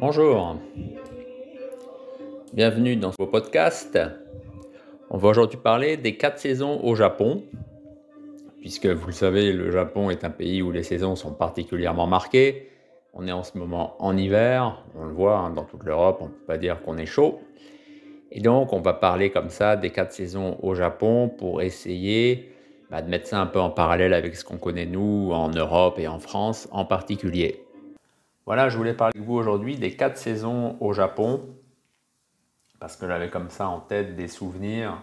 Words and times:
Bonjour, 0.00 0.56
bienvenue 2.52 2.94
dans 2.94 3.10
ce 3.10 3.20
podcast. 3.24 3.98
On 5.10 5.18
va 5.18 5.30
aujourd'hui 5.30 5.58
parler 5.58 5.96
des 5.96 6.16
quatre 6.16 6.38
saisons 6.38 6.78
au 6.84 6.94
Japon, 6.94 7.42
puisque 8.60 8.86
vous 8.86 9.08
le 9.08 9.12
savez, 9.12 9.52
le 9.52 9.72
Japon 9.72 10.10
est 10.10 10.22
un 10.22 10.30
pays 10.30 10.62
où 10.62 10.70
les 10.70 10.84
saisons 10.84 11.16
sont 11.16 11.32
particulièrement 11.32 12.06
marquées. 12.06 12.70
On 13.12 13.26
est 13.26 13.32
en 13.32 13.42
ce 13.42 13.58
moment 13.58 13.96
en 13.98 14.16
hiver, 14.16 14.84
on 14.94 15.04
le 15.04 15.12
voit 15.12 15.38
hein, 15.38 15.50
dans 15.50 15.64
toute 15.64 15.82
l'Europe, 15.82 16.18
on 16.20 16.26
ne 16.26 16.30
peut 16.30 16.46
pas 16.46 16.58
dire 16.58 16.80
qu'on 16.82 16.96
est 16.96 17.04
chaud. 17.04 17.40
Et 18.30 18.40
donc 18.40 18.72
on 18.72 18.80
va 18.80 18.94
parler 18.94 19.30
comme 19.32 19.50
ça 19.50 19.74
des 19.74 19.90
quatre 19.90 20.12
saisons 20.12 20.58
au 20.62 20.76
Japon 20.76 21.28
pour 21.28 21.60
essayer 21.60 22.52
bah, 22.88 23.02
de 23.02 23.10
mettre 23.10 23.26
ça 23.26 23.40
un 23.40 23.46
peu 23.46 23.58
en 23.58 23.70
parallèle 23.70 24.14
avec 24.14 24.36
ce 24.36 24.44
qu'on 24.44 24.58
connaît 24.58 24.86
nous 24.86 25.30
en 25.32 25.48
Europe 25.48 25.98
et 25.98 26.06
en 26.06 26.20
France 26.20 26.68
en 26.70 26.84
particulier. 26.84 27.64
Voilà, 28.48 28.70
je 28.70 28.78
voulais 28.78 28.94
parler 28.94 29.12
avec 29.14 29.28
vous 29.28 29.34
aujourd'hui 29.34 29.76
des 29.76 29.94
quatre 29.94 30.16
saisons 30.16 30.78
au 30.80 30.94
Japon, 30.94 31.54
parce 32.80 32.96
que 32.96 33.06
j'avais 33.06 33.28
comme 33.28 33.50
ça 33.50 33.68
en 33.68 33.78
tête 33.78 34.16
des 34.16 34.26
souvenirs 34.26 35.02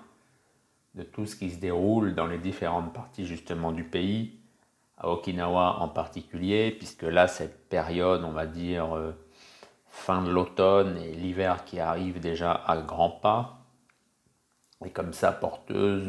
de 0.96 1.04
tout 1.04 1.28
ce 1.28 1.36
qui 1.36 1.52
se 1.52 1.60
déroule 1.60 2.16
dans 2.16 2.26
les 2.26 2.40
différentes 2.40 2.92
parties 2.92 3.28
justement 3.28 3.72
du 3.72 3.84
pays, 3.84 4.40
à 4.98 5.10
Okinawa 5.10 5.78
en 5.80 5.88
particulier, 5.90 6.72
puisque 6.72 7.04
là, 7.04 7.28
cette 7.28 7.70
période, 7.70 8.24
on 8.24 8.32
va 8.32 8.48
dire, 8.48 8.96
euh, 8.96 9.12
fin 9.90 10.24
de 10.24 10.32
l'automne 10.32 10.98
et 10.98 11.14
l'hiver 11.14 11.66
qui 11.66 11.80
arrive 11.80 12.20
déjà 12.20 12.52
à 12.52 12.78
grands 12.78 13.12
pas, 13.12 13.60
est 14.84 14.90
comme 14.90 15.14
ça 15.14 15.32
porteuse 15.32 16.08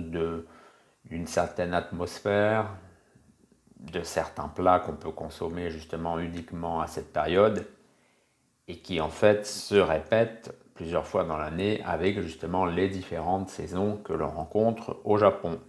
d'une 1.04 1.26
certaine 1.26 1.74
atmosphère, 1.74 2.70
de 3.80 4.02
certains 4.02 4.48
plats 4.48 4.80
qu'on 4.80 4.96
peut 4.96 5.10
consommer 5.10 5.70
justement 5.70 6.18
uniquement 6.18 6.80
à 6.80 6.86
cette 6.86 7.12
période 7.12 7.66
et 8.68 8.78
qui 8.78 9.00
en 9.00 9.10
fait 9.10 9.46
se 9.46 9.74
répètent 9.74 10.54
plusieurs 10.74 11.06
fois 11.06 11.24
dans 11.24 11.36
l'année 11.36 11.82
avec 11.84 12.20
justement 12.20 12.66
les 12.66 12.88
différentes 12.88 13.48
saisons 13.48 13.96
que 13.98 14.12
l'on 14.12 14.30
rencontre 14.30 14.98
au 15.04 15.16
Japon. 15.18 15.60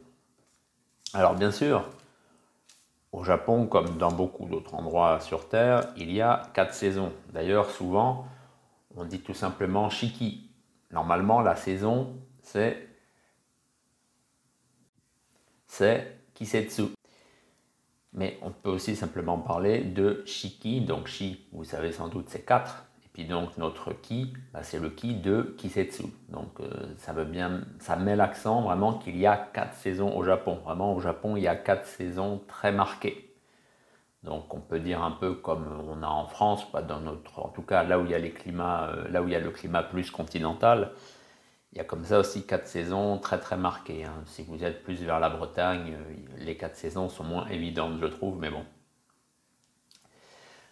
Alors 1.14 1.36
bien 1.36 1.52
sûr, 1.52 1.88
au 3.12 3.24
Japon, 3.24 3.68
comme 3.68 3.98
dans 3.98 4.12
beaucoup 4.12 4.46
d'autres 4.46 4.76
endroits 4.76 5.20
sur 5.20 5.48
Terre, 5.48 5.94
il 5.96 6.12
y 6.12 6.22
a 6.22 6.44
quatre 6.54 6.74
saisons. 6.74 7.14
D'ailleurs, 7.34 7.72
souvent, 7.72 8.28
on 8.96 9.06
dit 9.06 9.22
tout 9.22 9.34
simplement 9.34 9.90
Shiki. 9.90 10.50
Normalement, 10.92 11.42
la 11.42 11.56
saison, 11.56 12.16
c'est 12.42 12.88
c'est 15.68 16.20
Kisetsu. 16.34 16.97
Mais 18.14 18.38
on 18.42 18.52
peut 18.52 18.70
aussi 18.70 18.96
simplement 18.96 19.38
parler 19.38 19.82
de 19.82 20.24
Shiki. 20.26 20.82
Donc 20.82 21.08
Shi, 21.08 21.46
vous 21.52 21.64
savez 21.64 21.92
sans 21.92 22.08
doute, 22.08 22.26
c'est 22.30 22.46
4. 22.46 22.86
Et 23.06 23.10
puis 23.14 23.26
donc 23.26 23.58
notre 23.58 23.94
Ki, 23.94 24.34
bah, 24.54 24.64
c'est 24.64 24.80
le 24.80 24.90
Ki 24.90 25.16
de 25.16 25.56
Kisetsu. 25.58 26.06
Donc 26.30 26.60
euh, 26.60 26.70
ça 26.98 27.14
veut 27.14 27.26
bien, 27.26 27.62
ça 27.80 27.96
met 27.96 28.16
l'accent 28.16 28.62
vraiment 28.62 28.94
qu'il 28.94 29.18
y 29.18 29.28
a 29.28 29.38
4 29.38 29.74
saisons 29.74 30.16
au 30.16 30.24
Japon. 30.24 30.60
Vraiment 30.66 30.94
au 30.94 31.00
Japon, 31.00 31.36
il 31.36 31.44
y 31.44 31.48
a 31.48 31.56
4 31.56 31.86
saisons 31.86 32.42
très 32.48 32.72
marquées. 32.72 33.28
Donc 34.24 34.54
on 34.54 34.60
peut 34.60 34.80
dire 34.80 35.04
un 35.04 35.12
peu 35.12 35.34
comme 35.34 35.68
on 35.88 36.04
a 36.04 36.08
en 36.08 36.28
France, 36.28 36.70
pas 36.72 36.82
dans 36.82 37.00
notre, 37.00 37.40
en 37.40 37.50
tout 37.50 37.62
cas 37.62 37.84
là 37.84 38.00
où 38.00 38.06
il 38.06 38.12
y 38.12 38.16
a 38.16 38.20
les 38.20 38.32
climats, 38.32 38.90
euh, 38.90 39.08
là 39.10 39.22
où 39.22 39.28
il 39.28 39.32
y 39.32 39.36
a 39.36 39.40
le 39.40 39.52
climat 39.52 39.84
plus 39.84 40.12
continental, 40.12 40.92
il 41.72 41.78
y 41.78 41.82
a 41.82 41.84
comme 41.84 42.06
ça 42.06 42.20
aussi 42.20 42.46
quatre 42.46 42.68
saisons 42.68 43.18
très 43.18 43.40
très 43.40 43.58
marquées. 43.58 44.06
Hein. 44.06 44.24
Si 44.26 44.44
vous 44.44 44.64
êtes 44.64 44.84
plus 44.84 45.04
vers 45.04 45.20
la 45.20 45.30
Bretagne, 45.30 45.96
euh, 45.96 46.16
les 46.38 46.58
quatre 46.58 46.76
saisons 46.76 47.10
sont 47.10 47.24
moins 47.24 47.48
évidentes, 47.48 48.00
je 48.00 48.08
trouve, 48.08 48.40
mais 48.40 48.50
bon. 48.50 48.66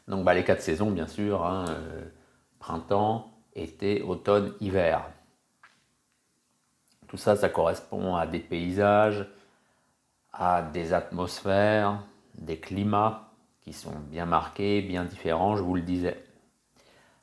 Donc 0.07 0.23
bah, 0.23 0.33
les 0.33 0.43
quatre 0.43 0.61
saisons, 0.61 0.91
bien 0.91 1.07
sûr, 1.07 1.45
hein, 1.45 1.65
euh, 1.69 2.05
printemps, 2.59 3.31
été, 3.53 4.01
automne, 4.01 4.53
hiver. 4.59 5.09
Tout 7.07 7.17
ça, 7.17 7.35
ça 7.35 7.49
correspond 7.49 8.15
à 8.15 8.25
des 8.25 8.39
paysages, 8.39 9.27
à 10.33 10.61
des 10.61 10.93
atmosphères, 10.93 12.03
des 12.35 12.59
climats 12.59 13.31
qui 13.61 13.73
sont 13.73 13.97
bien 14.09 14.25
marqués, 14.25 14.81
bien 14.81 15.05
différents, 15.05 15.55
je 15.55 15.63
vous 15.63 15.75
le 15.75 15.81
disais. 15.81 16.23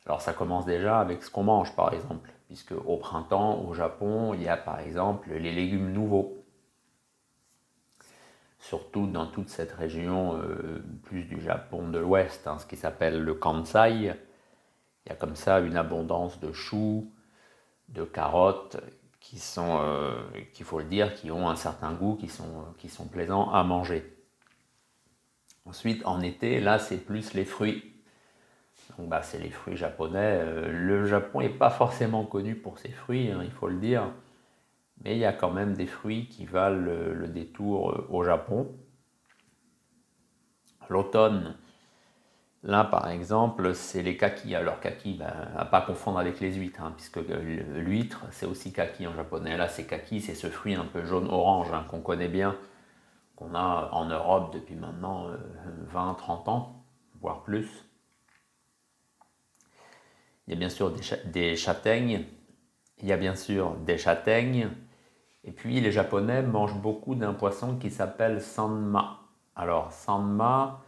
Alors 0.06 0.20
ça 0.20 0.32
commence 0.32 0.66
déjà 0.66 1.00
avec 1.00 1.22
ce 1.22 1.30
qu'on 1.30 1.44
mange, 1.44 1.74
par 1.76 1.92
exemple 1.92 2.30
puisque 2.52 2.72
au 2.72 2.98
printemps, 2.98 3.64
au 3.66 3.72
Japon, 3.72 4.34
il 4.34 4.42
y 4.42 4.48
a 4.48 4.58
par 4.58 4.78
exemple 4.80 5.30
les 5.32 5.54
légumes 5.54 5.90
nouveaux. 5.90 6.44
Surtout 8.58 9.06
dans 9.06 9.26
toute 9.26 9.48
cette 9.48 9.72
région 9.72 10.36
euh, 10.36 10.84
plus 11.04 11.24
du 11.24 11.40
Japon 11.40 11.88
de 11.88 11.98
l'Ouest, 11.98 12.46
hein, 12.46 12.58
ce 12.58 12.66
qui 12.66 12.76
s'appelle 12.76 13.22
le 13.22 13.32
Kansai. 13.32 13.94
Il 13.94 15.08
y 15.08 15.10
a 15.10 15.14
comme 15.14 15.34
ça 15.34 15.60
une 15.60 15.78
abondance 15.78 16.40
de 16.40 16.52
choux, 16.52 17.10
de 17.88 18.04
carottes 18.04 18.76
qui 19.18 19.38
sont, 19.38 19.78
euh, 19.80 20.22
qu'il 20.52 20.66
faut 20.66 20.80
le 20.80 20.84
dire, 20.84 21.14
qui 21.14 21.30
ont 21.30 21.48
un 21.48 21.56
certain 21.56 21.94
goût, 21.94 22.16
qui 22.16 22.28
sont, 22.28 22.66
qui 22.76 22.90
sont 22.90 23.06
plaisants 23.06 23.50
à 23.50 23.64
manger. 23.64 24.14
Ensuite, 25.64 26.04
en 26.04 26.20
été, 26.20 26.60
là, 26.60 26.78
c'est 26.78 26.98
plus 26.98 27.32
les 27.32 27.46
fruits. 27.46 27.91
Donc 28.98 29.08
bah, 29.08 29.22
c'est 29.22 29.38
les 29.38 29.50
fruits 29.50 29.76
japonais. 29.76 30.38
Euh, 30.40 30.70
le 30.70 31.06
Japon 31.06 31.40
n'est 31.40 31.48
pas 31.48 31.70
forcément 31.70 32.24
connu 32.24 32.54
pour 32.54 32.78
ses 32.78 32.90
fruits, 32.90 33.30
hein, 33.30 33.40
il 33.42 33.50
faut 33.50 33.68
le 33.68 33.76
dire. 33.78 34.04
Mais 35.04 35.16
il 35.16 35.18
y 35.18 35.24
a 35.24 35.32
quand 35.32 35.50
même 35.50 35.74
des 35.74 35.86
fruits 35.86 36.26
qui 36.28 36.44
valent 36.46 36.78
le, 36.78 37.28
détour 37.28 37.90
euh, 37.90 38.06
au 38.10 38.22
Japon. 38.22 38.70
L'automne, 40.88 41.56
là 42.62 42.84
par 42.84 43.08
exemple, 43.08 43.74
c'est 43.74 44.02
les 44.02 44.16
kakis. 44.16 44.54
Alors 44.54 44.78
kaki, 44.80 45.14
bah, 45.14 45.32
à 45.56 45.64
pas 45.64 45.80
confondre 45.80 46.18
avec 46.18 46.40
les 46.40 46.52
huîtres, 46.54 46.82
hein, 46.82 46.92
puisque 46.94 47.18
l'huître 47.18 48.26
c'est 48.30 48.46
aussi 48.46 48.72
kaki 48.72 49.06
en 49.06 49.14
japonais. 49.14 49.56
Là 49.56 49.68
c'est 49.68 49.86
kaki, 49.86 50.20
c'est 50.20 50.34
ce 50.34 50.48
fruit 50.48 50.74
un 50.74 50.84
peu 50.84 51.04
jaune-orange 51.04 51.72
hein, 51.72 51.84
qu'on 51.88 52.00
connaît 52.00 52.28
bien, 52.28 52.56
qu'on 53.36 53.54
a 53.54 53.88
en 53.92 54.04
Europe 54.04 54.52
depuis 54.52 54.74
maintenant 54.74 55.28
20-30 55.94 56.48
euh, 56.48 56.50
ans, 56.50 56.84
voire 57.20 57.42
plus. 57.42 57.68
Il 60.52 60.58
bien 60.58 60.68
sûr 60.68 60.92
des, 61.24 61.56
châtaignes, 61.56 62.26
il 62.98 63.08
y 63.08 63.12
a 63.12 63.16
bien 63.16 63.34
sûr 63.34 63.74
des 63.86 63.96
châtaignes, 63.96 64.68
et 65.44 65.50
puis 65.50 65.80
les 65.80 65.90
Japonais 65.90 66.42
mangent 66.42 66.78
beaucoup 66.78 67.14
d'un 67.14 67.32
poisson 67.32 67.76
qui 67.76 67.90
s'appelle 67.90 68.42
sanma. 68.42 69.20
Alors 69.56 69.92
sanma, 69.92 70.82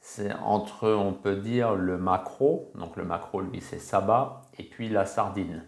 c'est 0.00 0.34
entre, 0.34 0.90
on 0.90 1.14
peut 1.14 1.36
dire, 1.36 1.74
le 1.74 1.96
macro, 1.96 2.70
donc 2.74 2.96
le 2.96 3.04
macro 3.04 3.40
lui 3.40 3.62
c'est 3.62 3.78
saba, 3.78 4.42
et 4.58 4.64
puis 4.64 4.90
la 4.90 5.06
sardine. 5.06 5.64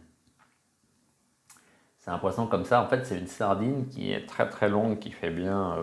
C'est 1.97 2.11
un 2.11 2.19
poisson 2.19 2.47
comme 2.47 2.67
ça, 2.67 2.83
en 2.83 2.87
fait 2.87 3.07
c'est 3.07 3.19
une 3.19 3.29
sardine 3.29 3.89
qui 3.89 4.13
est 4.13 4.27
très 4.27 4.51
très 4.51 4.69
longue, 4.69 4.99
qui 4.99 5.11
fait 5.11 5.31
bien 5.31 5.75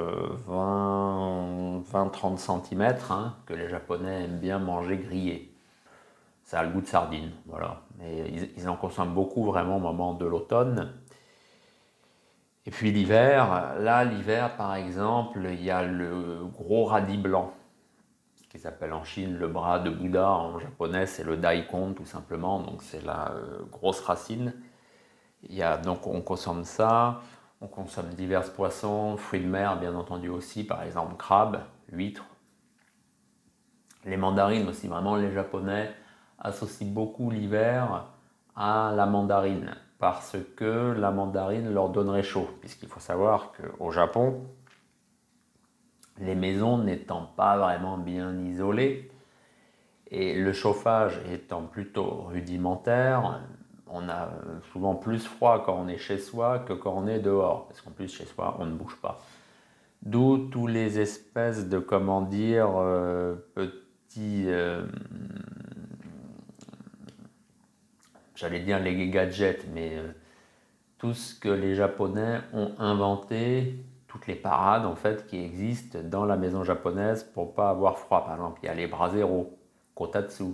20-30 0.48 2.38
cm, 2.38 2.96
hein, 3.10 3.34
que 3.48 3.56
les 3.56 3.70
Japonais 3.70 4.26
aiment 4.26 4.38
bien 4.38 4.60
manger 4.60 4.98
grillé 4.98 5.55
ça 6.46 6.60
a 6.60 6.64
le 6.64 6.70
goût 6.70 6.82
de 6.82 6.88
sardine, 6.88 7.32
voilà. 7.48 7.82
Mais 7.98 8.32
ils, 8.56 8.70
en 8.70 8.78
consomment 8.78 9.14
beaucoup 9.14 9.44
vraiment 9.44 9.78
au 9.78 9.80
moment 9.80 10.14
de 10.14 10.26
l'automne. 10.26 10.94
Et 12.68 12.72
puis 12.72 12.92
l'hiver, 12.92 13.74
là 13.80 14.06
l'hiver 14.06 14.56
par 14.56 14.76
exemple, 14.76 15.40
il 15.52 15.64
y 15.64 15.72
a 15.72 15.84
le 15.84 16.46
gros 16.54 16.86
radis 16.86 17.18
blanc, 17.18 17.52
qui 18.50 18.60
s'appelle 18.60 18.94
en 18.94 19.04
Chine 19.04 19.36
le 19.38 19.48
bras 19.48 19.80
de 19.80 19.90
Bouddha, 19.90 20.30
en 20.32 20.60
japonais 20.60 21.08
c'est 21.08 21.24
le 21.24 21.36
daikon 21.36 21.94
tout 21.94 22.06
simplement, 22.06 22.60
donc 22.60 22.84
c'est 22.84 23.04
la 23.04 23.32
euh, 23.32 23.64
grosse 23.72 24.02
racine. 24.02 24.54
Il 25.50 25.56
y 25.56 25.64
a, 25.64 25.78
donc 25.78 26.06
on 26.06 26.22
consomme 26.22 26.64
ça, 26.64 27.22
on 27.60 27.68
consomme 27.68 28.10
divers 28.10 28.54
poissons, 28.54 29.18
fruits 29.18 29.42
de 29.42 29.48
mer 29.48 29.80
bien 29.80 29.96
entendu 29.96 30.30
aussi, 30.30 30.64
par 30.64 30.84
exemple 30.84 31.16
crabe, 31.18 31.64
huîtres, 31.92 32.26
les 34.06 34.18
mandarines 34.18 34.68
aussi, 34.68 34.88
vraiment 34.88 35.16
les 35.16 35.32
japonais 35.32 35.92
associent 36.40 36.88
beaucoup 36.88 37.30
l'hiver 37.30 38.06
à 38.56 38.94
la 38.96 39.06
mandarine 39.06 39.76
parce 40.00 40.38
que 40.56 40.94
la 40.98 41.12
mandarine 41.12 41.74
leur 41.74 41.90
donnerait 41.90 42.24
chaud, 42.24 42.48
puisqu'il 42.60 42.90
faut 42.90 43.00
savoir 43.00 43.54
qu'au 43.54 43.92
Japon, 43.92 44.42
les 46.20 46.36
maisons 46.36 46.78
n'étant 46.78 47.30
pas 47.36 47.58
vraiment 47.58 47.98
bien 47.98 48.38
isolées 48.46 49.10
et 50.12 50.36
le 50.36 50.54
chauffage 50.54 51.20
étant 51.32 51.64
plutôt 51.64 52.26
rudimentaire, 52.28 53.42
on 53.88 54.08
a 54.10 54.30
souvent 54.72 54.96
plus 54.96 55.26
froid 55.26 55.64
quand 55.66 55.76
on 55.76 55.88
est 55.88 55.98
chez 55.98 56.18
soi 56.18 56.60
que 56.60 56.74
quand 56.74 56.94
on 56.96 57.08
est 57.08 57.20
dehors, 57.20 57.68
parce 57.68 57.82
qu'en 57.82 57.92
plus 57.92 58.14
chez 58.14 58.26
soi 58.26 58.58
on 58.60 58.66
ne 58.66 58.76
bouge 58.76 58.98
pas. 59.02 59.22
D'où 60.04 60.50
tous 60.52 60.68
les 60.68 61.00
espèces 61.00 61.68
de, 61.68 61.80
comment 61.80 62.22
dire, 62.22 62.70
euh, 62.78 63.36
petits... 63.56 64.46
Euh, 64.48 64.86
j'allais 68.36 68.60
dire 68.60 68.80
les 68.80 69.10
gadgets, 69.10 69.66
mais 69.74 69.96
euh, 69.96 70.12
tout 70.98 71.14
ce 71.14 71.34
que 71.40 71.50
les 71.50 71.76
Japonais 71.76 72.42
ont 72.54 72.72
inventé, 72.80 73.76
toutes 74.08 74.28
les 74.28 74.36
parades 74.36 74.86
en 74.86 74.96
fait 74.96 75.26
qui 75.28 75.44
existent 75.44 76.00
dans 76.04 76.26
la 76.26 76.38
maison 76.38 76.64
japonaise 76.64 77.24
pour 77.24 77.54
pas 77.54 77.70
avoir 77.70 77.98
froid. 77.98 78.24
Par 78.24 78.36
exemple, 78.36 78.60
il 78.64 78.68
y 78.68 78.70
a 78.70 78.74
les 78.74 78.88
bras 78.88 79.10
zéro, 79.10 79.58
kotatsu. 79.94 80.54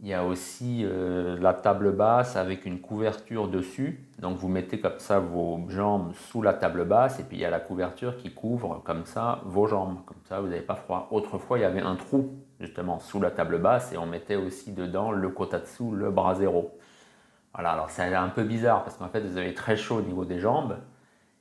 Il 0.00 0.08
y 0.08 0.12
a 0.12 0.26
aussi 0.26 0.82
euh, 0.84 1.38
la 1.40 1.54
table 1.54 1.92
basse 1.92 2.36
avec 2.36 2.66
une 2.66 2.80
couverture 2.80 3.48
dessus. 3.48 4.06
Donc 4.18 4.36
vous 4.36 4.48
mettez 4.48 4.78
comme 4.78 4.98
ça 4.98 5.20
vos 5.20 5.60
jambes 5.68 6.12
sous 6.14 6.42
la 6.42 6.52
table 6.52 6.84
basse 6.84 7.20
et 7.20 7.22
puis 7.22 7.38
il 7.38 7.40
y 7.40 7.44
a 7.46 7.50
la 7.50 7.60
couverture 7.60 8.18
qui 8.18 8.30
couvre 8.30 8.82
comme 8.84 9.06
ça 9.06 9.40
vos 9.46 9.66
jambes. 9.66 10.04
Comme 10.04 10.20
ça 10.28 10.40
vous 10.40 10.48
n'avez 10.48 10.60
pas 10.60 10.74
froid. 10.74 11.08
Autrefois 11.12 11.58
il 11.58 11.62
y 11.62 11.64
avait 11.64 11.80
un 11.80 11.96
trou 11.96 12.34
justement 12.66 12.98
sous 12.98 13.20
la 13.20 13.30
table 13.30 13.58
basse 13.58 13.92
et 13.92 13.98
on 13.98 14.06
mettait 14.06 14.36
aussi 14.36 14.72
dedans 14.72 15.10
le 15.10 15.28
kotatsu, 15.28 15.94
le 15.94 16.10
bras. 16.10 16.34
Voilà, 16.34 17.70
alors 17.70 17.90
c'est 17.90 18.14
un 18.14 18.28
peu 18.28 18.42
bizarre 18.42 18.84
parce 18.84 18.96
qu'en 18.96 19.08
fait 19.08 19.20
vous 19.20 19.36
avez 19.36 19.54
très 19.54 19.76
chaud 19.76 19.96
au 19.96 20.02
niveau 20.02 20.24
des 20.24 20.40
jambes 20.40 20.78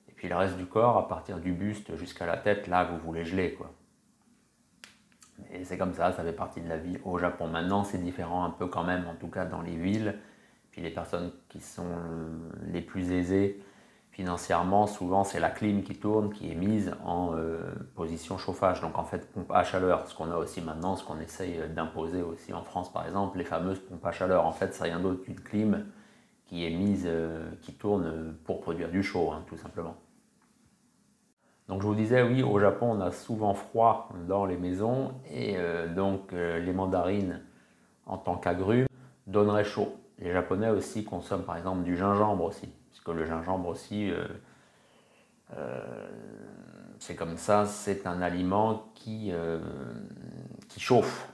et 0.09 0.11
puis 0.11 0.29
le 0.29 0.35
reste 0.35 0.57
du 0.57 0.65
corps 0.65 0.97
à 0.97 1.07
partir 1.07 1.39
du 1.39 1.51
buste 1.51 1.95
jusqu'à 1.95 2.25
la 2.25 2.37
tête 2.37 2.67
là 2.67 2.83
vous 2.83 2.97
voulez 2.97 3.25
geler 3.25 3.53
quoi. 3.53 3.71
Et 5.51 5.63
c'est 5.65 5.77
comme 5.77 5.93
ça, 5.93 6.11
ça 6.11 6.23
fait 6.23 6.33
partie 6.33 6.61
de 6.61 6.69
la 6.69 6.77
vie 6.77 6.97
au 7.03 7.17
Japon. 7.17 7.47
Maintenant, 7.47 7.83
c'est 7.83 7.97
différent 7.97 8.43
un 8.43 8.49
peu 8.49 8.67
quand 8.67 8.83
même, 8.83 9.07
en 9.07 9.15
tout 9.15 9.27
cas 9.27 9.45
dans 9.45 9.61
les 9.61 9.75
villes. 9.75 10.15
Puis 10.71 10.81
les 10.81 10.89
personnes 10.89 11.31
qui 11.49 11.59
sont 11.59 11.87
les 12.67 12.81
plus 12.81 13.11
aisées 13.11 13.61
financièrement, 14.13 14.85
souvent 14.85 15.23
c'est 15.23 15.39
la 15.39 15.49
clim 15.49 15.81
qui 15.81 15.95
tourne, 15.95 16.31
qui 16.31 16.51
est 16.51 16.55
mise 16.55 16.93
en 17.03 17.35
euh, 17.35 17.59
position 17.95 18.37
chauffage. 18.37 18.79
Donc 18.79 18.97
en 18.97 19.03
fait, 19.03 19.29
pompe 19.31 19.51
à 19.51 19.63
chaleur. 19.63 20.07
Ce 20.07 20.15
qu'on 20.15 20.31
a 20.31 20.37
aussi 20.37 20.61
maintenant, 20.61 20.95
ce 20.95 21.03
qu'on 21.03 21.19
essaye 21.19 21.59
d'imposer 21.75 22.21
aussi 22.21 22.53
en 22.53 22.61
France 22.61 22.93
par 22.93 23.05
exemple, 23.05 23.39
les 23.39 23.43
fameuses 23.43 23.79
pompes 23.79 24.05
à 24.05 24.11
chaleur. 24.11 24.45
En 24.45 24.51
fait, 24.51 24.73
c'est 24.73 24.83
rien 24.83 24.99
d'autre 24.99 25.23
qu'une 25.23 25.39
clim 25.39 25.85
qui 26.45 26.65
est 26.65 26.69
mise, 26.69 27.05
euh, 27.07 27.49
qui 27.63 27.73
tourne 27.73 28.35
pour 28.45 28.61
produire 28.61 28.89
du 28.89 29.01
chaud, 29.01 29.31
hein, 29.31 29.43
tout 29.47 29.57
simplement. 29.57 29.95
Donc 31.67 31.81
je 31.81 31.87
vous 31.87 31.95
disais, 31.95 32.21
oui, 32.21 32.43
au 32.43 32.59
Japon, 32.59 32.91
on 32.91 33.01
a 33.01 33.11
souvent 33.11 33.55
froid 33.55 34.09
dans 34.27 34.45
les 34.45 34.57
maisons 34.57 35.13
et 35.31 35.55
euh, 35.57 35.91
donc 35.91 36.33
les 36.33 36.73
mandarines 36.73 37.41
en 38.05 38.17
tant 38.17 38.35
qu'agrumes 38.35 38.85
donneraient 39.25 39.63
chaud. 39.63 39.95
Les 40.19 40.31
Japonais 40.31 40.69
aussi 40.69 41.03
consomment 41.03 41.45
par 41.45 41.57
exemple 41.57 41.81
du 41.81 41.97
gingembre 41.97 42.43
aussi, 42.43 42.69
le 43.11 43.25
gingembre 43.25 43.69
aussi, 43.69 44.11
euh, 45.55 45.97
c'est 46.99 47.15
comme 47.15 47.37
ça, 47.37 47.65
c'est 47.65 48.07
un 48.07 48.21
aliment 48.21 48.91
qui, 48.95 49.31
qui 50.69 50.79
chauffe. 50.79 51.27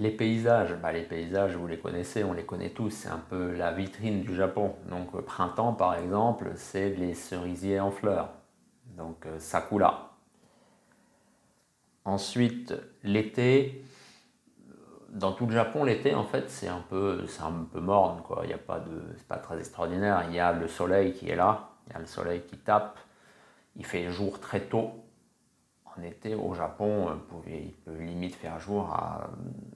Les 0.00 0.10
paysages, 0.10 0.74
bah, 0.80 0.92
les 0.92 1.02
paysages, 1.02 1.56
vous 1.56 1.66
les 1.66 1.78
connaissez, 1.78 2.24
on 2.24 2.32
les 2.32 2.44
connaît 2.44 2.70
tous, 2.70 2.88
c'est 2.88 3.10
un 3.10 3.18
peu 3.18 3.52
la 3.52 3.70
vitrine 3.70 4.22
du 4.22 4.34
Japon. 4.34 4.74
Donc 4.88 5.14
euh, 5.14 5.20
printemps 5.20 5.74
par 5.74 5.94
exemple, 5.94 6.52
c'est 6.56 6.88
les 6.90 7.12
cerisiers 7.12 7.80
en 7.80 7.90
fleurs, 7.90 8.32
donc 8.96 9.26
euh, 9.26 9.38
sakura. 9.38 10.16
Ensuite, 12.06 12.72
l'été, 13.02 13.84
dans 15.10 15.32
tout 15.32 15.46
le 15.46 15.52
Japon, 15.52 15.84
l'été 15.84 16.14
en 16.14 16.24
fait 16.24 16.48
c'est 16.50 16.68
un 16.68 16.82
peu, 16.88 17.26
c'est 17.26 17.42
un 17.42 17.66
peu 17.72 17.80
morne 17.80 18.22
quoi. 18.22 18.42
Il 18.46 18.52
a 18.52 18.58
pas 18.58 18.78
de, 18.78 19.02
c'est 19.16 19.26
pas 19.26 19.38
très 19.38 19.58
extraordinaire. 19.58 20.24
Il 20.28 20.34
y 20.34 20.40
a 20.40 20.52
le 20.52 20.68
soleil 20.68 21.12
qui 21.12 21.28
est 21.28 21.36
là, 21.36 21.70
il 21.86 21.92
y 21.92 21.96
a 21.96 21.98
le 21.98 22.06
soleil 22.06 22.42
qui 22.42 22.56
tape. 22.58 22.98
Il 23.76 23.86
fait 23.86 24.10
jour 24.10 24.40
très 24.40 24.60
tôt, 24.60 24.90
en 25.96 26.02
été, 26.02 26.34
au 26.34 26.54
Japon, 26.54 27.08
euh, 27.08 27.50
il 27.50 27.72
peut 27.72 27.96
limite 27.96 28.34
faire 28.34 28.58
jour 28.60 28.92
à. 28.92 29.28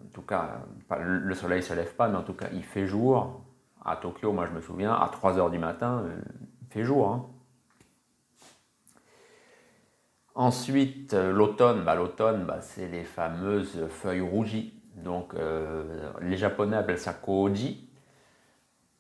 En 0.05 0.13
tout 0.13 0.23
cas, 0.23 0.61
le 1.01 1.35
soleil 1.35 1.59
ne 1.59 1.65
se 1.65 1.75
lève 1.75 1.95
pas, 1.95 2.09
mais 2.09 2.17
en 2.17 2.23
tout 2.23 2.35
cas, 2.35 2.49
il 2.53 2.63
fait 2.63 2.87
jour. 2.87 3.41
À 3.85 3.97
Tokyo, 3.97 4.33
moi 4.33 4.47
je 4.47 4.53
me 4.53 4.63
souviens, 4.63 4.95
à 4.95 5.09
3 5.13 5.37
h 5.37 5.51
du 5.51 5.59
matin, 5.59 6.05
euh, 6.05 6.17
il 6.63 6.69
fait 6.69 6.85
jour. 6.85 7.09
Hein. 7.11 7.27
Ensuite, 10.35 11.15
euh, 11.15 11.33
l'automne, 11.33 11.85
bah, 11.85 11.95
l'automne, 11.95 12.45
bah, 12.45 12.61
c'est 12.61 12.89
les 12.89 13.05
fameuses 13.05 13.87
feuilles 13.89 14.21
rougies. 14.21 14.74
Donc, 14.96 15.35
les 16.20 16.37
Japonais 16.37 16.76
appellent 16.76 16.99
ça 16.99 17.12
koji. 17.12 17.88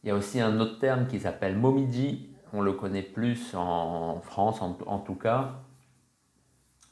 Il 0.02 0.08
y 0.08 0.10
a 0.10 0.14
aussi 0.16 0.40
un 0.40 0.58
autre 0.60 0.78
terme 0.78 1.06
qui 1.06 1.20
s'appelle 1.20 1.56
momiji. 1.56 2.30
On 2.52 2.62
le 2.62 2.72
connaît 2.72 3.02
plus 3.02 3.54
en 3.54 4.20
France, 4.20 4.60
en 4.60 4.98
tout 4.98 5.14
cas. 5.14 5.52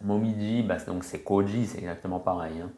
Momiji, 0.02 0.62
bah, 0.62 0.76
donc 0.86 1.04
c'est 1.04 1.22
koji, 1.22 1.66
c'est 1.66 1.78
exactement 1.78 2.20
pareil. 2.20 2.60
Hein. 2.60 2.70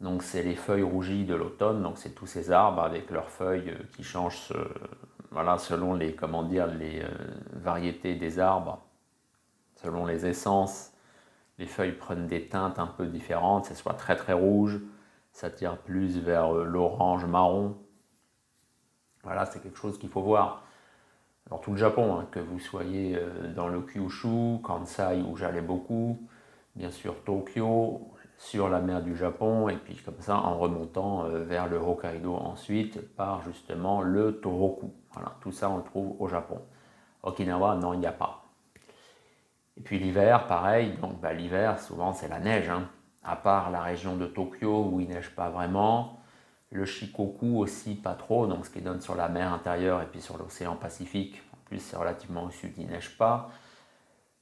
Donc 0.00 0.22
c'est 0.22 0.42
les 0.42 0.54
feuilles 0.54 0.82
rougies 0.82 1.24
de 1.24 1.34
l'automne, 1.34 1.82
donc 1.82 1.98
c'est 1.98 2.14
tous 2.14 2.26
ces 2.26 2.50
arbres 2.50 2.82
avec 2.82 3.10
leurs 3.10 3.30
feuilles 3.30 3.70
euh, 3.70 3.82
qui 3.96 4.04
changent 4.04 4.52
voilà, 5.30 5.58
selon 5.58 5.94
les, 5.94 6.14
comment 6.14 6.42
dire, 6.42 6.66
les 6.66 7.00
euh, 7.00 7.08
variétés 7.52 8.14
des 8.14 8.38
arbres, 8.38 8.84
selon 9.74 10.06
les 10.06 10.26
essences. 10.26 10.92
Les 11.58 11.66
feuilles 11.66 11.92
prennent 11.92 12.26
des 12.26 12.48
teintes 12.48 12.78
un 12.78 12.86
peu 12.86 13.06
différentes, 13.06 13.66
c'est 13.66 13.74
soit 13.74 13.94
très 13.94 14.16
très 14.16 14.32
rouge, 14.32 14.80
ça 15.34 15.50
tire 15.50 15.76
plus 15.76 16.18
vers 16.18 16.54
euh, 16.54 16.64
l'orange 16.64 17.26
marron. 17.26 17.76
Voilà, 19.22 19.44
c'est 19.44 19.62
quelque 19.62 19.78
chose 19.78 19.98
qu'il 19.98 20.08
faut 20.08 20.22
voir. 20.22 20.62
Alors 21.46 21.60
tout 21.60 21.72
le 21.72 21.76
Japon, 21.76 22.16
hein, 22.16 22.26
que 22.30 22.40
vous 22.40 22.58
soyez 22.58 23.18
dans 23.54 23.68
le 23.68 23.82
Kyushu, 23.82 24.62
Kansai 24.62 25.22
où 25.28 25.36
j'allais 25.36 25.60
beaucoup, 25.60 26.18
bien 26.74 26.90
sûr 26.90 27.22
Tokyo, 27.24 28.14
sur 28.38 28.68
la 28.68 28.80
mer 28.80 29.02
du 29.02 29.16
Japon, 29.16 29.68
et 29.68 29.76
puis 29.76 29.96
comme 29.96 30.20
ça 30.20 30.36
en 30.36 30.58
remontant 30.58 31.24
euh, 31.24 31.44
vers 31.44 31.68
le 31.68 31.76
Hokkaido 31.76 32.34
ensuite 32.34 33.00
par 33.14 33.42
justement 33.42 34.02
le 34.02 34.40
Tohoku. 34.40 34.92
Voilà, 35.12 35.36
tout 35.40 35.52
ça 35.52 35.70
on 35.70 35.78
le 35.78 35.84
trouve 35.84 36.16
au 36.20 36.28
Japon. 36.28 36.60
Okinawa, 37.22 37.76
non, 37.76 37.94
il 37.94 38.00
n'y 38.00 38.06
a 38.06 38.12
pas. 38.12 38.44
Et 39.76 39.80
puis 39.80 39.98
l'hiver, 39.98 40.46
pareil, 40.46 40.96
donc 41.00 41.20
bah, 41.20 41.32
l'hiver 41.32 41.80
souvent 41.80 42.12
c'est 42.12 42.28
la 42.28 42.40
neige, 42.40 42.68
hein. 42.68 42.88
À 43.24 43.36
part 43.36 43.70
la 43.70 43.82
région 43.82 44.16
de 44.16 44.26
Tokyo 44.26 44.90
où 44.92 45.00
il 45.00 45.08
neige 45.08 45.30
pas 45.30 45.48
vraiment. 45.50 46.20
Le 46.70 46.84
Shikoku 46.84 47.58
aussi 47.58 47.94
pas 47.94 48.14
trop, 48.14 48.46
donc 48.46 48.66
ce 48.66 48.70
qui 48.70 48.80
donne 48.80 49.00
sur 49.00 49.14
la 49.14 49.28
mer 49.28 49.52
intérieure 49.52 50.02
et 50.02 50.06
puis 50.06 50.20
sur 50.20 50.36
l'océan 50.38 50.76
Pacifique. 50.76 51.42
En 51.52 51.58
plus 51.64 51.78
c'est 51.78 51.96
relativement 51.96 52.44
au 52.44 52.50
sud, 52.50 52.72
il 52.76 52.86
neige 52.86 53.16
pas. 53.16 53.50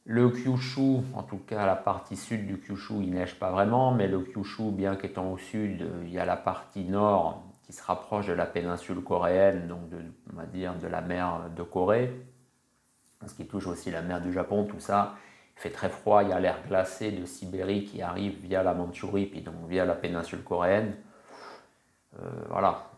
Le 0.05 0.31
Kyushu, 0.31 1.02
en 1.14 1.23
tout 1.23 1.38
cas 1.38 1.64
la 1.64 1.76
partie 1.76 2.17
sud 2.17 2.46
du 2.46 2.58
Kyushu, 2.58 2.94
il 3.02 3.14
neige 3.14 3.38
pas 3.38 3.52
vraiment, 3.52 3.93
mais 3.93 4.08
le 4.08 4.20
Kyushu, 4.20 4.73
bien 4.73 4.96
qu'étant 4.96 5.31
au 5.31 5.38
sud, 5.38 5.88
il 6.02 6.11
y 6.11 6.19
a 6.19 6.25
la 6.25 6.37
partie 6.37 6.84
nord 6.84 7.44
qui 7.62 7.73
se 7.73 7.82
rapproche 7.84 8.26
de 8.26 8.32
la 8.32 8.46
péninsule 8.46 9.00
coréenne, 9.02 9.69
donc 9.69 9.88
de, 9.88 9.99
on 10.32 10.37
va 10.37 10.46
dire 10.46 10.75
de 10.75 10.88
la 10.88 11.00
mer 11.00 11.50
de 11.56 11.62
Corée, 11.62 12.12
ce 13.25 13.34
qui 13.34 13.46
touche 13.46 13.67
aussi 13.67 13.90
la 13.90 14.02
mer 14.02 14.20
du 14.20 14.32
Japon, 14.32 14.64
tout 14.64 14.81
ça. 14.81 15.14
Fait 15.62 15.70
très 15.70 15.91
froid, 15.91 16.25
il 16.25 16.31
y 16.31 16.32
a 16.32 16.41
l'air 16.41 16.59
glacé 16.67 17.12
de 17.12 17.25
Sibérie 17.25 17.85
qui 17.85 18.03
arrive 18.03 18.37
via 18.41 18.65
la 18.65 18.75
Mandchourie, 18.75 19.27
puis 19.27 19.43
donc 19.43 19.55
via 19.69 19.84
la 19.84 19.94
péninsule 19.94 20.43
coréenne. 20.43 20.96
Euh, 22.19 22.29
voilà, 22.48 22.91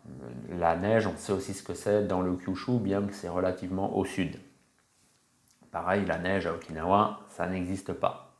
la 0.48 0.74
neige, 0.74 1.06
on 1.06 1.14
sait 1.18 1.34
aussi 1.34 1.52
ce 1.52 1.62
que 1.62 1.74
c'est 1.74 2.06
dans 2.06 2.22
le 2.22 2.34
Kyushu, 2.36 2.78
bien 2.78 3.02
que 3.02 3.12
c'est 3.12 3.28
relativement 3.28 3.94
au 3.94 4.06
sud. 4.06 4.40
Pareil, 5.72 6.06
la 6.06 6.16
neige 6.16 6.46
à 6.46 6.54
Okinawa, 6.54 7.20
ça 7.28 7.46
n'existe 7.46 7.92
pas. 7.92 8.32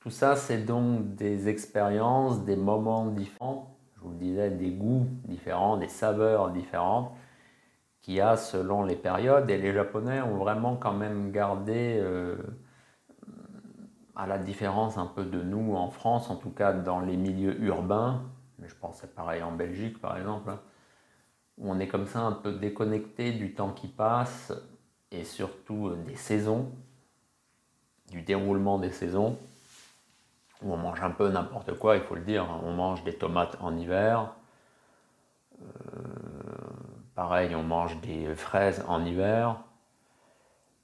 Tout 0.00 0.08
ça, 0.08 0.36
c'est 0.36 0.64
donc 0.64 1.14
des 1.16 1.50
expériences, 1.50 2.46
des 2.46 2.56
moments 2.56 3.08
différents, 3.08 3.76
je 3.96 4.00
vous 4.00 4.10
le 4.12 4.16
disais, 4.16 4.50
des 4.50 4.70
goûts 4.70 5.06
différents, 5.26 5.76
des 5.76 5.88
saveurs 5.88 6.48
différentes 6.48 7.12
qu'il 8.04 8.14
y 8.14 8.20
a 8.20 8.36
selon 8.36 8.82
les 8.82 8.96
périodes. 8.96 9.48
Et 9.48 9.56
les 9.56 9.72
Japonais 9.72 10.20
ont 10.20 10.36
vraiment 10.36 10.76
quand 10.76 10.92
même 10.92 11.32
gardé, 11.32 11.98
euh, 11.98 12.36
à 14.14 14.26
la 14.26 14.36
différence 14.38 14.98
un 14.98 15.06
peu 15.06 15.24
de 15.24 15.42
nous 15.42 15.74
en 15.74 15.88
France, 15.90 16.28
en 16.28 16.36
tout 16.36 16.50
cas 16.50 16.74
dans 16.74 17.00
les 17.00 17.16
milieux 17.16 17.58
urbains, 17.62 18.22
mais 18.58 18.68
je 18.68 18.74
pense 18.74 18.98
c'est 19.00 19.14
pareil 19.14 19.42
en 19.42 19.52
Belgique 19.52 20.00
par 20.00 20.18
exemple, 20.18 20.50
hein, 20.50 20.60
où 21.56 21.70
on 21.70 21.78
est 21.78 21.88
comme 21.88 22.06
ça 22.06 22.20
un 22.20 22.32
peu 22.32 22.52
déconnecté 22.52 23.32
du 23.32 23.54
temps 23.54 23.72
qui 23.72 23.88
passe, 23.88 24.52
et 25.10 25.24
surtout 25.24 25.88
euh, 25.88 25.96
des 26.06 26.16
saisons, 26.16 26.70
du 28.10 28.20
déroulement 28.20 28.78
des 28.78 28.92
saisons, 28.92 29.38
où 30.62 30.74
on 30.74 30.76
mange 30.76 31.02
un 31.02 31.10
peu 31.10 31.30
n'importe 31.30 31.78
quoi, 31.78 31.96
il 31.96 32.02
faut 32.02 32.14
le 32.14 32.20
dire. 32.20 32.44
Hein. 32.44 32.60
On 32.64 32.72
mange 32.72 33.02
des 33.02 33.14
tomates 33.14 33.56
en 33.60 33.76
hiver. 33.76 34.34
Euh, 35.60 35.64
pareil, 37.14 37.54
on 37.54 37.62
mange 37.62 38.00
des 38.00 38.34
fraises 38.34 38.84
en 38.88 39.04
hiver. 39.04 39.56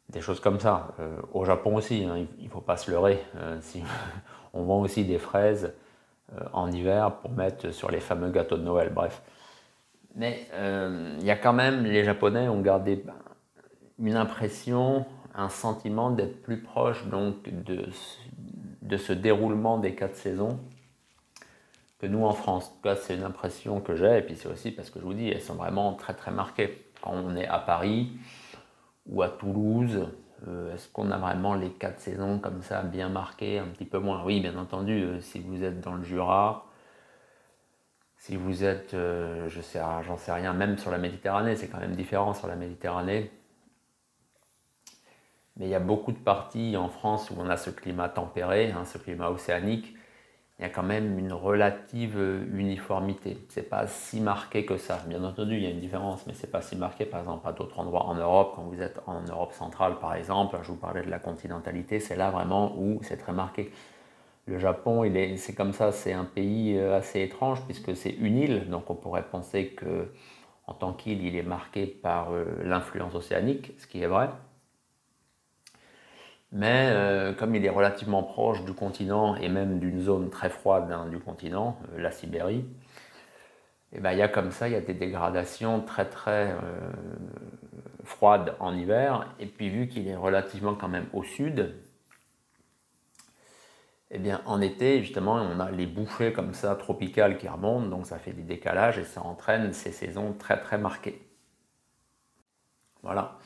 Des 0.08 0.20
choses 0.20 0.40
comme 0.40 0.58
ça. 0.58 0.88
Euh, 0.99 1.16
au 1.32 1.44
Japon 1.44 1.76
aussi, 1.76 2.04
hein, 2.04 2.26
il 2.38 2.44
ne 2.44 2.50
faut 2.50 2.60
pas 2.60 2.76
se 2.76 2.90
leurrer. 2.90 3.22
si 3.60 3.82
on 4.52 4.64
vend 4.64 4.80
aussi 4.80 5.04
des 5.04 5.18
fraises 5.18 5.72
en 6.52 6.70
hiver 6.70 7.16
pour 7.16 7.32
mettre 7.32 7.72
sur 7.72 7.90
les 7.90 8.00
fameux 8.00 8.30
gâteaux 8.30 8.56
de 8.56 8.62
Noël. 8.62 8.90
Bref. 8.92 9.22
Mais 10.16 10.49
il 11.18 11.25
y 11.25 11.30
a 11.30 11.37
quand 11.37 11.52
même, 11.52 11.84
les 11.84 12.04
Japonais 12.04 12.49
ont 12.49 12.60
gardé 12.60 13.04
une 13.99 14.16
impression, 14.16 15.06
un 15.34 15.49
sentiment 15.49 16.10
d'être 16.10 16.42
plus 16.42 16.62
proche 16.62 17.06
donc 17.06 17.49
de 18.82 18.96
ce 18.96 19.12
déroulement 19.12 19.78
des 19.78 19.94
quatre 19.94 20.16
saisons 20.16 20.58
que 22.00 22.07
nous 22.07 22.25
en 22.25 22.33
France. 22.33 22.73
C'est 23.02 23.14
une 23.14 23.25
impression 23.25 23.80
que 23.80 23.95
j'ai, 23.95 24.19
et 24.19 24.23
puis 24.23 24.37
c'est 24.37 24.49
aussi 24.49 24.71
parce 24.73 24.90
que 24.90 24.99
je 25.00 25.04
vous 25.04 25.14
dis, 25.14 25.28
elles 25.28 25.42
sont 25.42 25.54
vraiment 25.54 25.95
très 25.95 26.14
très 26.14 26.30
marquées. 26.30 26.85
Quand 27.02 27.12
on 27.12 27.37
est 27.37 27.47
à 27.47 27.59
Paris 27.59 28.12
ou 29.07 29.23
à 29.23 29.28
Toulouse, 29.28 30.09
Euh, 30.49 30.75
est-ce 30.75 30.88
qu'on 30.88 31.11
a 31.11 31.19
vraiment 31.19 31.54
les 31.54 31.69
quatre 31.69 32.00
saisons 32.00 32.38
comme 32.38 32.62
ça 32.62 32.83
bien 32.83 33.11
marquées 33.11 33.59
Un 33.59 33.66
petit 33.66 33.85
peu 33.85 33.99
moins? 33.99 34.25
Oui, 34.25 34.40
bien 34.40 34.57
entendu, 34.57 35.02
euh, 35.02 35.21
si 35.21 35.38
vous 35.38 35.62
êtes 35.62 35.83
dans 35.83 35.95
le 35.95 36.02
Jura, 36.02 36.64
si 38.16 38.37
vous 38.37 38.64
êtes, 38.64 38.92
je 38.92 39.61
sais, 39.61 39.80
j'en 40.07 40.16
sais 40.16 40.33
rien, 40.33 40.54
même 40.54 40.78
sur 40.78 40.90
la 40.90 40.97
Méditerranée, 40.97 41.57
c'est 41.57 41.69
quand 41.69 41.80
même 41.80 41.95
différent 41.95 42.33
sur 42.33 42.49
la 42.49 42.57
Méditerranée. 42.57 43.30
Mais 45.57 45.66
il 45.66 45.71
y 45.71 45.75
a 45.75 45.80
beaucoup 45.80 46.12
de 46.12 46.19
parties 46.19 46.75
en 46.78 46.88
France 46.88 47.30
où 47.30 47.35
on 47.38 47.50
a 47.50 47.59
ce 47.59 47.69
climat 47.71 48.09
tempéré, 48.09 48.73
hein, 48.73 48.87
ce 48.87 48.97
climat 48.97 49.30
océanique. 49.30 49.95
Il 50.60 50.64
y 50.64 50.66
a 50.66 50.68
quand 50.68 50.82
même 50.82 51.18
une 51.18 51.32
relative 51.32 52.18
uniformité. 52.52 53.38
C'est 53.48 53.70
pas 53.70 53.86
si 53.86 54.20
marqué 54.20 54.66
que 54.66 54.76
ça. 54.76 55.02
Bien 55.08 55.24
entendu, 55.24 55.56
il 55.56 55.62
y 55.62 55.66
a 55.66 55.70
une 55.70 55.80
différence, 55.80 56.26
mais 56.26 56.34
c'est 56.34 56.50
pas 56.50 56.60
si 56.60 56.76
marqué. 56.76 57.06
Par 57.06 57.20
exemple, 57.20 57.48
à 57.48 57.52
d'autres 57.52 57.80
endroits 57.80 58.04
en 58.04 58.14
Europe, 58.14 58.52
quand 58.54 58.64
vous 58.64 58.82
êtes 58.82 59.00
en 59.06 59.22
Europe 59.22 59.54
centrale, 59.54 59.98
par 59.98 60.14
exemple, 60.14 60.58
je 60.62 60.68
vous 60.68 60.76
parlais 60.76 61.02
de 61.02 61.08
la 61.08 61.18
continentalité, 61.18 61.98
c'est 61.98 62.14
là 62.14 62.30
vraiment 62.30 62.74
où 62.76 63.00
c'est 63.02 63.16
très 63.16 63.32
marqué. 63.32 63.72
Le 64.44 64.58
Japon, 64.58 65.10
c'est 65.38 65.54
comme 65.54 65.72
ça, 65.72 65.92
c'est 65.92 66.12
un 66.12 66.26
pays 66.26 66.76
euh, 66.76 66.98
assez 66.98 67.22
étrange 67.22 67.62
puisque 67.64 67.96
c'est 67.96 68.10
une 68.10 68.36
île, 68.36 68.68
donc 68.68 68.90
on 68.90 68.94
pourrait 68.96 69.24
penser 69.30 69.68
que 69.68 70.12
en 70.66 70.74
tant 70.74 70.92
qu'île, 70.92 71.24
il 71.24 71.36
est 71.36 71.42
marqué 71.42 71.86
par 71.86 72.32
euh, 72.32 72.44
l'influence 72.64 73.14
océanique, 73.14 73.72
ce 73.78 73.86
qui 73.86 74.02
est 74.02 74.06
vrai. 74.06 74.28
Mais 76.52 76.88
euh, 76.90 77.33
comme 77.33 77.54
il 77.54 77.64
est 77.64 77.71
relativement 77.71 78.23
proche 78.23 78.64
du 78.64 78.73
continent 78.73 79.37
et 79.37 79.49
même 79.49 79.78
d'une 79.78 80.00
zone 80.00 80.30
très 80.30 80.50
froide 80.50 80.90
hein, 80.90 81.07
du 81.09 81.19
continent, 81.21 81.78
euh, 81.92 82.00
la 82.00 82.11
Sibérie, 82.11 82.64
et 83.92 83.97
eh 83.97 84.00
ben, 84.00 84.12
il 84.12 84.19
y 84.19 84.23
a 84.23 84.28
comme 84.28 84.52
ça, 84.52 84.69
il 84.69 84.73
y 84.73 84.76
a 84.76 84.80
des 84.80 84.95
dégradations 84.95 85.80
très 85.80 86.09
très 86.09 86.52
euh, 86.52 86.92
froides 88.04 88.54
en 88.61 88.76
hiver. 88.76 89.35
Et 89.40 89.47
puis 89.47 89.69
vu 89.69 89.88
qu'il 89.88 90.07
est 90.07 90.14
relativement 90.14 90.76
quand 90.76 90.87
même 90.87 91.07
au 91.12 91.25
sud, 91.25 91.75
eh 94.12 94.19
bien, 94.21 94.42
en 94.47 94.61
été, 94.61 95.02
justement, 95.02 95.35
on 95.35 95.59
a 95.59 95.73
les 95.73 95.87
bouffées 95.87 96.33
comme 96.33 96.54
ça 96.54 96.76
tropicales 96.76 97.37
qui 97.37 97.49
remontent, 97.49 97.87
donc 97.88 98.07
ça 98.07 98.19
fait 98.19 98.33
des 98.33 98.42
décalages 98.42 98.99
et 98.99 99.04
ça 99.04 99.23
entraîne 99.23 99.73
ces 99.73 99.90
saisons 99.90 100.35
très 100.35 100.61
très 100.61 100.78
marquées. 100.78 101.21
Voilà. 103.02 103.39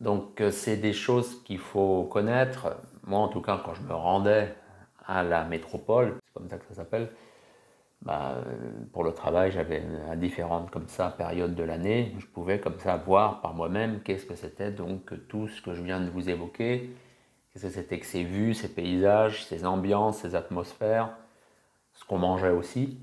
Donc 0.00 0.40
euh, 0.40 0.50
c'est 0.50 0.76
des 0.76 0.92
choses 0.92 1.42
qu'il 1.44 1.58
faut 1.58 2.04
connaître. 2.04 2.76
Moi 3.06 3.18
en 3.18 3.28
tout 3.28 3.42
cas 3.42 3.60
quand 3.64 3.74
je 3.74 3.82
me 3.82 3.94
rendais 3.94 4.54
à 5.06 5.22
la 5.22 5.44
métropole, 5.44 6.16
c'est 6.24 6.32
comme 6.34 6.48
ça 6.48 6.58
que 6.58 6.66
ça 6.68 6.74
s'appelle, 6.74 7.10
bah, 8.02 8.36
euh, 8.36 8.70
pour 8.92 9.04
le 9.04 9.12
travail 9.12 9.50
j'avais 9.50 9.82
à 10.10 10.16
différentes 10.16 10.70
comme 10.70 10.88
ça 10.88 11.10
périodes 11.10 11.54
de 11.54 11.62
l'année, 11.62 12.14
je 12.18 12.26
pouvais 12.26 12.60
comme 12.60 12.78
ça 12.78 12.96
voir 12.96 13.40
par 13.42 13.54
moi-même 13.54 14.00
qu'est-ce 14.02 14.24
que 14.26 14.36
c'était 14.36 14.70
donc 14.70 15.12
tout 15.28 15.48
ce 15.48 15.60
que 15.60 15.74
je 15.74 15.82
viens 15.82 16.00
de 16.00 16.08
vous 16.08 16.30
évoquer, 16.30 16.94
qu'est-ce 17.52 17.66
que 17.66 17.72
c'était 17.72 17.98
que 17.98 18.06
ces 18.06 18.24
vues, 18.24 18.54
ces 18.54 18.68
paysages, 18.68 19.44
ces 19.44 19.66
ambiances, 19.66 20.18
ces 20.18 20.34
atmosphères, 20.34 21.10
ce 21.92 22.04
qu'on 22.04 22.18
mangeait 22.18 22.50
aussi 22.50 22.98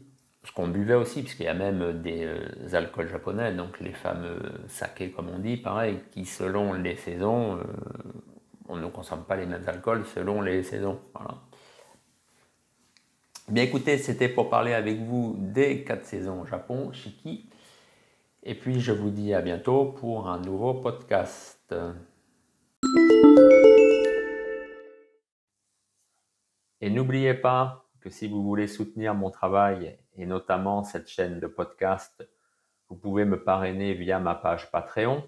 ce 0.48 0.54
qu'on 0.54 0.70
buvait 0.70 0.94
aussi, 0.94 1.24
puisqu'il 1.24 1.44
y 1.44 1.50
a 1.50 1.54
même 1.54 2.02
des 2.02 2.24
euh, 2.24 2.74
alcools 2.74 3.10
japonais, 3.10 3.54
donc 3.54 3.82
les 3.82 3.92
fameux 3.92 4.40
sakés 4.70 5.12
comme 5.12 5.30
on 5.30 5.40
dit, 5.40 5.58
pareil, 5.58 6.00
qui 6.12 6.24
selon 6.24 6.72
les 6.74 6.96
saisons, 6.96 7.58
euh, 7.58 7.64
on 8.70 8.78
ne 8.78 8.88
consomme 8.88 9.26
pas 9.26 9.36
les 9.36 9.46
mêmes 9.46 9.68
alcools 9.68 10.06
selon 10.06 10.42
les 10.42 10.64
saisons. 10.64 11.00
Bien 13.50 13.64
écoutez, 13.64 13.98
c'était 13.98 14.30
pour 14.30 14.50
parler 14.50 14.74
avec 14.74 15.00
vous 15.00 15.36
des 15.38 15.84
quatre 15.84 16.06
saisons 16.06 16.42
au 16.42 16.46
Japon, 16.46 16.94
Shiki. 16.94 17.50
Et 18.44 18.56
puis 18.56 18.80
je 18.80 18.94
vous 18.94 19.10
dis 19.10 19.34
à 19.34 19.42
bientôt 19.42 19.86
pour 19.86 20.30
un 20.30 20.40
nouveau 20.40 20.76
podcast. 20.76 21.76
Et 26.80 26.90
n'oubliez 26.90 27.34
pas 27.34 27.86
que 28.00 28.10
si 28.10 28.28
vous 28.30 28.44
voulez 28.44 28.68
soutenir 28.68 29.14
mon 29.14 29.30
travail 29.30 29.98
et 30.18 30.26
notamment 30.26 30.84
cette 30.84 31.08
chaîne 31.08 31.40
de 31.40 31.48
podcast, 31.48 32.28
vous 32.90 32.96
pouvez 32.96 33.26
me 33.26 33.44
parrainer 33.44 33.94
via 33.94 34.20
ma 34.20 34.36
page 34.36 34.72
Patreon. 34.72 35.24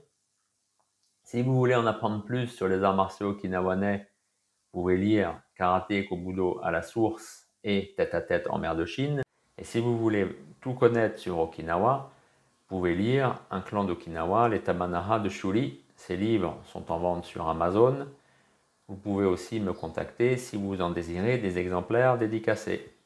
Si 1.23 1.41
vous 1.41 1.55
voulez 1.55 1.75
en 1.75 1.85
apprendre 1.85 2.23
plus 2.23 2.47
sur 2.47 2.67
les 2.67 2.83
arts 2.83 2.95
martiaux 2.95 3.29
okinawanais, 3.29 4.09
vous 4.71 4.81
pouvez 4.81 4.97
lire 4.97 5.41
Karaté 5.55 6.05
Kobudo 6.05 6.59
à 6.63 6.71
la 6.71 6.81
source 6.81 7.47
et 7.63 7.93
Tête 7.97 8.13
à 8.15 8.21
tête 8.21 8.47
en 8.49 8.59
mer 8.59 8.75
de 8.75 8.85
Chine. 8.85 9.21
Et 9.57 9.63
si 9.63 9.79
vous 9.79 9.97
voulez 9.97 10.27
tout 10.61 10.73
connaître 10.73 11.19
sur 11.19 11.39
Okinawa, 11.39 12.11
vous 12.69 12.77
pouvez 12.77 12.95
lire 12.95 13.41
Un 13.51 13.61
clan 13.61 13.83
d'Okinawa, 13.83 14.47
les 14.47 14.61
Tamanara 14.61 15.19
de 15.19 15.27
Shuri. 15.27 15.83
Ces 15.95 16.15
livres 16.15 16.57
sont 16.65 16.91
en 16.91 16.99
vente 16.99 17.25
sur 17.25 17.49
Amazon. 17.49 18.07
Vous 18.87 18.95
pouvez 18.95 19.25
aussi 19.25 19.59
me 19.59 19.73
contacter 19.73 20.37
si 20.37 20.55
vous 20.55 20.81
en 20.81 20.91
désirez 20.91 21.37
des 21.37 21.57
exemplaires 21.57 22.17
dédicacés. 22.17 22.98